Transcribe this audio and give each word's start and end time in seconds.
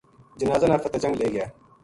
جنازہ 0.39 0.65
نا 0.71 0.77
فتح 0.83 0.97
جنگ 1.03 1.15
لے 1.21 1.27
گیا 1.33 1.45